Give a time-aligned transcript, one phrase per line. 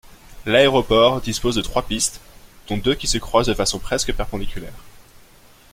[0.47, 2.21] L'aéroport dispose de trois pistes,
[2.67, 4.73] dont deux qui se croisent de façon presque perpendiculaire.